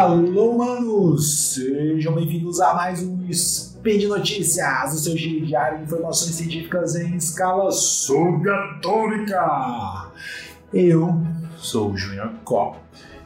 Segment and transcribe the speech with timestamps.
[0.00, 1.52] Alô, manos!
[1.52, 7.16] Sejam bem-vindos a mais um Speed Notícias, o seu giro diário de informações científicas em
[7.16, 9.38] escala subatômica.
[10.72, 11.20] Eu
[11.58, 12.78] sou o Junior Cop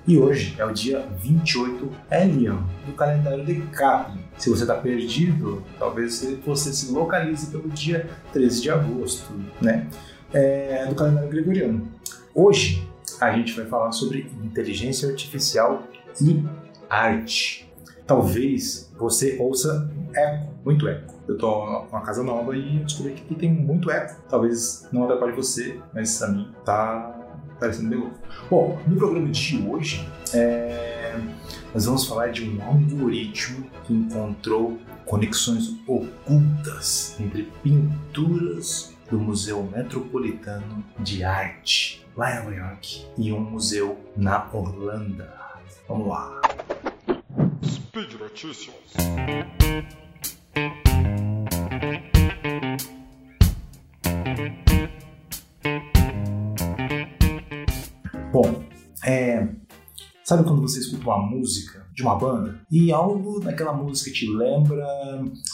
[0.04, 4.18] e hoje é o dia 28 Elian do calendário Decathlon.
[4.36, 9.86] Se você está perdido, talvez você se localize pelo dia 13 de agosto, né?
[10.32, 11.86] É, do calendário gregoriano.
[12.34, 12.84] Hoje
[13.20, 15.84] a gente vai falar sobre inteligência artificial
[16.20, 16.44] e
[16.88, 17.72] arte.
[18.06, 21.14] Talvez você ouça eco, muito eco.
[21.26, 24.20] Eu tô numa casa nova e descobri que aqui tem muito eco.
[24.28, 27.14] Talvez não atrapalhe você, mas a mim tá
[27.58, 28.18] parecendo bem louco.
[28.50, 31.18] Bom, no programa de hoje, é...
[31.72, 40.84] nós vamos falar de um algoritmo que encontrou conexões ocultas entre pinturas do Museu Metropolitano
[40.98, 45.43] de Arte, lá em Nova York, e um museu na Holanda.
[45.86, 46.40] Vamos lá.
[47.62, 48.74] Speed Notícias.
[58.32, 58.64] Bom,
[59.04, 59.46] é,
[60.24, 64.86] sabe quando você escuta uma música de uma banda e algo naquela música te lembra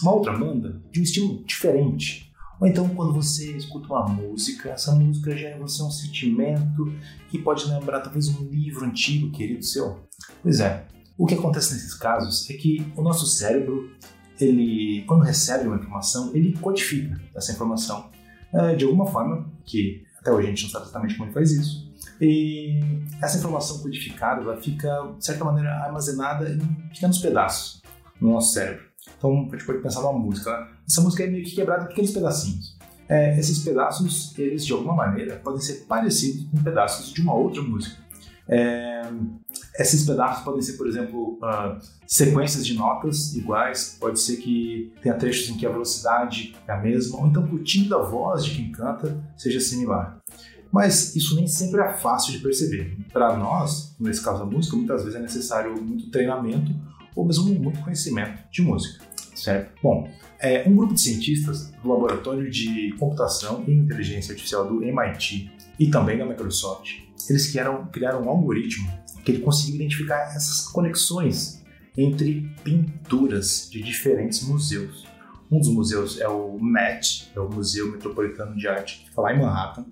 [0.00, 2.29] uma outra banda de um estilo diferente?
[2.60, 6.92] Ou então quando você escuta uma música, essa música já é você um sentimento
[7.28, 10.00] que pode lembrar talvez um livro antigo querido seu?
[10.42, 10.86] Pois é,
[11.16, 13.90] o que acontece nesses casos é que o nosso cérebro,
[14.38, 18.10] ele, quando recebe uma informação, ele codifica essa informação
[18.52, 21.52] é, de alguma forma, que até hoje a gente não sabe exatamente como ele faz
[21.52, 22.80] isso, e
[23.22, 26.58] essa informação codificada ela fica, de certa maneira, armazenada em
[26.88, 27.80] pequenos pedaços
[28.20, 28.89] no nosso cérebro.
[29.16, 30.50] Então, a gente pode pensar numa música.
[30.50, 30.68] Né?
[30.88, 32.76] Essa música é meio que quebrada em pequenos pedacinhos.
[33.08, 37.60] É, esses pedaços, eles de alguma maneira podem ser parecidos com pedaços de uma outra
[37.60, 37.96] música.
[38.48, 39.02] É,
[39.78, 45.14] esses pedaços podem ser, por exemplo, uh, sequências de notas iguais, pode ser que tenha
[45.14, 48.44] trechos em que a velocidade é a mesma, ou então que o timbre da voz
[48.44, 50.18] de quem canta seja similar.
[50.72, 52.96] Mas isso nem sempre é fácil de perceber.
[53.12, 56.72] Para nós, nesse caso da música, muitas vezes é necessário muito treinamento
[57.14, 59.04] ou mesmo muito conhecimento de música,
[59.34, 59.72] certo?
[59.82, 65.50] Bom, é, um grupo de cientistas do Laboratório de Computação e Inteligência Artificial do MIT
[65.78, 66.98] e também da Microsoft,
[67.28, 68.90] eles criaram, criaram um algoritmo
[69.24, 71.62] que ele conseguiu identificar essas conexões
[71.96, 75.06] entre pinturas de diferentes museus.
[75.50, 79.34] Um dos museus é o MET, é o Museu Metropolitano de Arte, que fica lá
[79.34, 79.84] em Manhattan,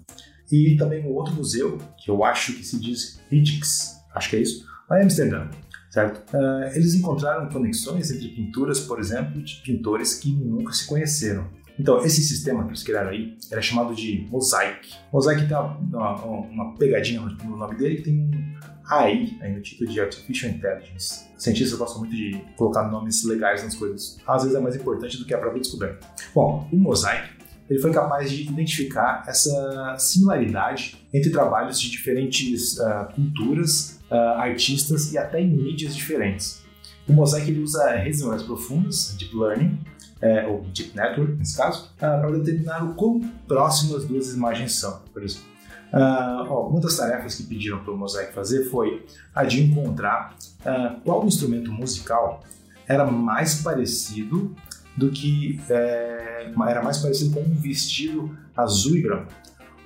[0.50, 4.41] e também um outro museu, que eu acho que se diz Rijks, acho que é
[4.41, 5.49] isso, lá em Amsterdã,
[5.91, 6.19] certo?
[6.34, 11.47] Uh, eles encontraram conexões entre pinturas, por exemplo, de pintores que nunca se conheceram.
[11.78, 14.94] Então, esse sistema que eles criaram aí era chamado de Mosaic.
[15.12, 18.59] Mosaic tem uma, uma, uma pegadinha no nome dele que tem um
[18.91, 21.28] AI aí no título de Artificial Intelligence.
[21.37, 24.19] Cientistas gostam muito de colocar nomes legais nas coisas.
[24.26, 26.05] Às vezes é mais importante do que a própria descoberta.
[26.34, 27.38] Bom, o Mosaic
[27.69, 35.12] ele foi capaz de identificar essa similaridade entre trabalhos de diferentes uh, culturas, uh, artistas
[35.12, 36.62] e até em mídias diferentes.
[37.06, 39.79] O Mosaic ele usa redes neurais profundas, Deep Learning,
[40.21, 44.75] é, ou Deep Network nesse caso, uh, para determinar o quão próximas as duas imagens
[44.75, 45.49] são, por exemplo.
[45.93, 51.25] Uh, das tarefas que pediram para o Mosaic fazer foi a de encontrar uh, qual
[51.27, 52.43] instrumento musical
[52.87, 54.55] era mais parecido
[54.98, 59.32] do que é, era mais parecido com um vestido azul e branco.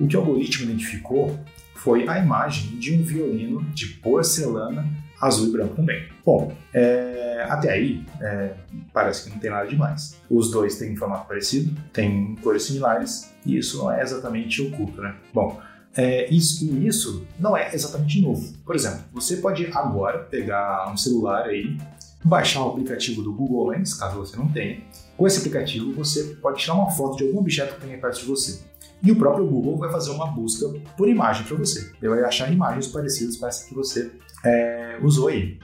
[0.01, 1.39] O que o algoritmo identificou
[1.77, 4.89] foi a imagem de um violino de porcelana
[5.21, 6.09] azul e branco também.
[6.25, 8.55] Bom, é, até aí é,
[8.93, 10.21] parece que não tem nada demais.
[10.31, 15.01] Os dois têm um formato parecido, têm cores similares e isso não é exatamente oculto,
[15.01, 15.15] né?
[15.33, 15.61] Bom,
[15.95, 18.53] é, isso, isso não é exatamente novo.
[18.65, 21.77] Por exemplo, você pode agora pegar um celular aí,
[22.25, 24.81] baixar o aplicativo do Google Lens, caso você não tenha.
[25.17, 28.27] Com esse aplicativo, você pode tirar uma foto de algum objeto que tenha perto de
[28.27, 28.61] você.
[29.03, 31.91] E o próprio Google vai fazer uma busca por imagem para você.
[32.01, 34.13] Ele vai achar imagens parecidas com essa que você
[34.45, 35.59] é, usou aí.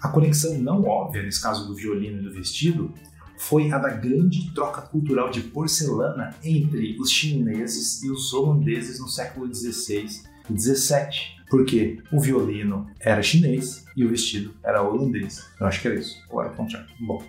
[0.00, 2.92] A conexão não óbvia, nesse caso do violino e do vestido,
[3.36, 9.08] foi a da grande troca cultural de porcelana entre os chineses e os holandeses no
[9.08, 11.40] século XVI e XVII.
[11.48, 15.44] Porque o violino era chinês e o vestido era holandês.
[15.58, 16.22] Eu acho que era isso.
[16.30, 16.88] Ou era o contrário.
[17.00, 17.20] Bom,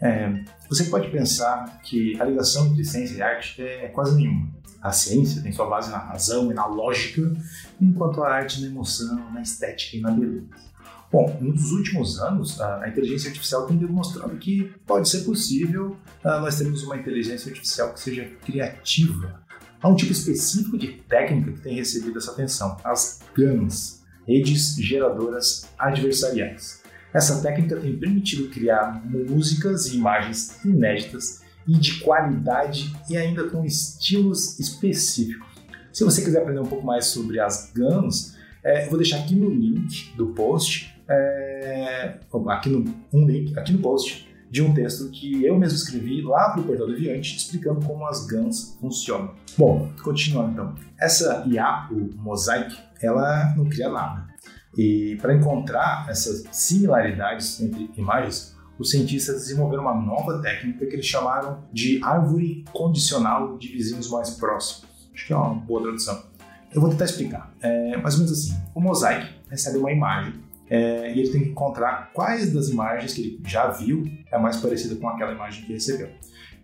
[0.00, 4.48] é, você pode pensar que a ligação entre ciência e arte é quase nenhuma.
[4.82, 7.22] A ciência tem sua base na razão e na lógica,
[7.80, 10.46] enquanto a arte na emoção, na estética e na beleza.
[11.10, 16.58] Bom, nos últimos anos, a inteligência artificial tem demonstrado que pode ser possível ah, nós
[16.58, 19.45] termos uma inteligência artificial que seja criativa.
[19.86, 26.82] Um tipo específico de técnica que tem recebido essa atenção, as GANs, redes geradoras adversariais.
[27.14, 33.64] Essa técnica tem permitido criar músicas e imagens inéditas e de qualidade e ainda com
[33.64, 35.46] estilos específicos.
[35.92, 39.48] Se você quiser aprender um pouco mais sobre as GANs, é, vou deixar aqui no
[39.48, 42.18] link do post, é,
[42.48, 46.50] aqui no um link aqui no post de um texto que eu mesmo escrevi lá
[46.50, 49.34] para o Portal Deviante, explicando como as GANs funcionam.
[49.56, 50.74] Bom, continuando então.
[50.98, 54.26] Essa IA, o Mosaic, ela não cria nada.
[54.76, 61.06] E para encontrar essas similaridades entre imagens, os cientistas desenvolveram uma nova técnica que eles
[61.06, 64.86] chamaram de árvore condicional de vizinhos mais próximos.
[65.14, 66.22] Acho que é uma boa tradução.
[66.74, 67.54] Eu vou tentar explicar.
[67.60, 70.34] É mais ou menos assim: o Mosaic recebe uma imagem
[70.68, 74.56] é, e ele tem que encontrar quais das imagens que ele já viu é mais
[74.56, 76.10] parecida com aquela imagem que recebeu.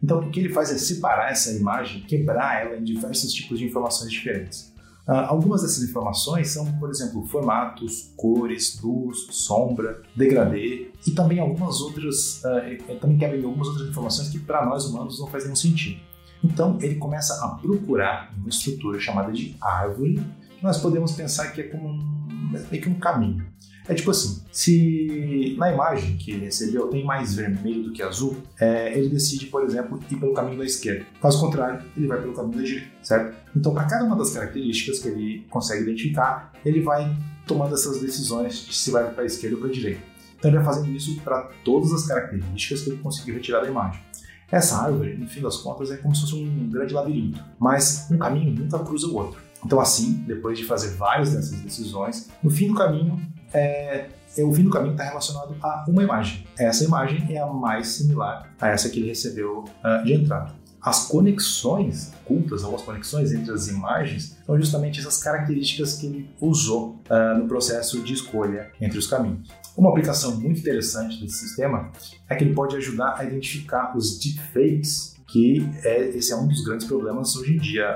[0.02, 3.64] Então, o que ele faz é separar essa imagem, quebrar ela em diversos tipos de
[3.64, 4.72] informações diferentes.
[5.06, 11.80] Uh, algumas dessas informações são, por exemplo, formatos, cores, luz, sombra, degradê e também algumas
[11.80, 16.00] outras, uh, também quebra algumas outras informações que para nós humanos não faz nenhum sentido.
[16.44, 20.20] Então ele começa a procurar uma estrutura chamada de árvore,
[20.56, 23.44] que nós podemos pensar que é como um, meio que um caminho.
[23.88, 28.36] É tipo assim, se na imagem que ele recebeu tem mais vermelho do que azul,
[28.60, 31.04] é, ele decide, por exemplo, ir pelo caminho da esquerda.
[31.20, 33.36] Caso contrário, ele vai pelo caminho da direita, certo?
[33.56, 37.12] Então, para cada uma das características que ele consegue identificar, ele vai
[37.44, 40.00] tomando essas decisões de se vai para a esquerda ou para a direita.
[40.38, 44.00] Então, ele vai fazendo isso para todas as características que ele conseguiu retirar da imagem.
[44.48, 48.18] Essa árvore, no fim das contas, é como se fosse um grande labirinto, mas um
[48.18, 49.40] caminho nunca cruza o outro.
[49.64, 53.20] Então, assim, depois de fazer várias dessas decisões, no fim do caminho,
[53.54, 56.46] é, o fim do caminho está relacionado a uma imagem.
[56.58, 60.54] Essa imagem é a mais similar a essa que ele recebeu uh, de entrada.
[60.80, 66.30] As conexões ocultas, ou as conexões entre as imagens, são justamente essas características que ele
[66.40, 69.48] usou uh, no processo de escolha entre os caminhos.
[69.76, 71.92] Uma aplicação muito interessante desse sistema
[72.28, 76.62] é que ele pode ajudar a identificar os deepfakes que é, esse é um dos
[76.62, 77.88] grandes problemas hoje em dia.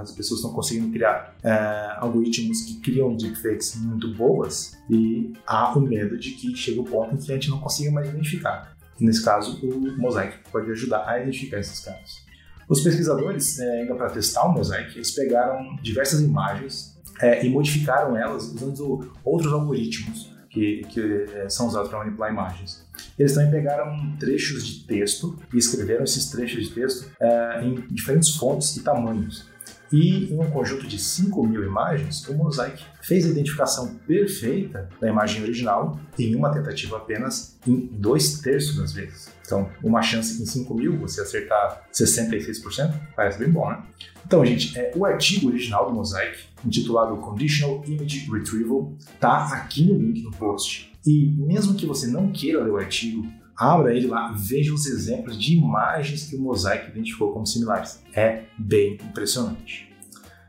[0.00, 1.50] As pessoas estão conseguindo criar é,
[1.98, 7.14] algoritmos que criam deepfakes muito boas e há o medo de que chegue o ponto
[7.14, 8.74] em que a gente não consiga mais identificar.
[8.98, 12.26] nesse caso, o Mosaic pode ajudar a identificar esses casos.
[12.66, 18.16] Os pesquisadores, é, ainda para testar o Mosaic, eles pegaram diversas imagens é, e modificaram
[18.16, 22.86] elas usando outros algoritmos que, que é, são usados para manipular imagens.
[23.18, 28.34] Eles também pegaram trechos de texto e escreveram esses trechos de texto é, em diferentes
[28.34, 29.46] fontes e tamanhos.
[29.92, 35.08] E em um conjunto de 5 mil imagens, o Mosaic fez a identificação perfeita da
[35.08, 39.30] imagem original em uma tentativa apenas em dois terços das vezes.
[39.44, 43.82] Então, uma chance em 5 mil você acertar 66%, parece bem bom, né?
[44.26, 49.98] Então, gente, é, o artigo original do Mosaic, intitulado Conditional Image Retrieval, tá aqui no
[49.98, 50.92] link no post.
[51.06, 53.26] E mesmo que você não queira ler o artigo,
[53.58, 58.00] abra ele lá, veja os exemplos de imagens que o Mosaic identificou como similares.
[58.14, 59.92] É bem impressionante.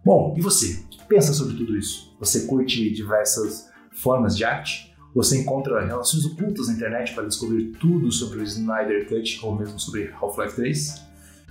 [0.06, 0.84] Bom, e você?
[1.08, 2.16] Pensa sobre tudo isso?
[2.20, 4.94] Você curte diversas formas de arte?
[5.16, 9.80] Você encontra relações ocultas na internet para descobrir tudo sobre o Snyder Cut ou mesmo
[9.80, 11.02] sobre Half-Life 3?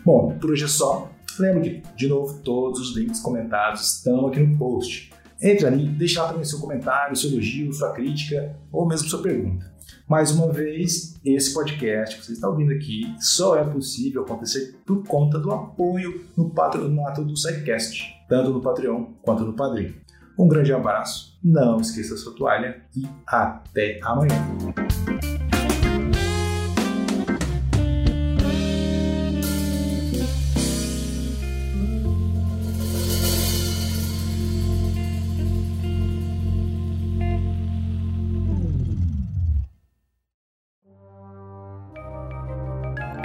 [0.05, 1.11] Bom, por hoje é só.
[1.39, 5.13] Lembro que, de novo, todos os links comentados estão aqui no post.
[5.41, 9.73] Entre ali, deixe lá também seu comentário, seu elogio, sua crítica ou mesmo sua pergunta.
[10.07, 15.05] Mais uma vez, esse podcast que você está ouvindo aqui só é possível acontecer por
[15.07, 19.95] conta do apoio no patronato do SciCast, tanto no Patreon quanto no Padrim.
[20.39, 24.35] Um grande abraço, não esqueça sua toalha e até amanhã.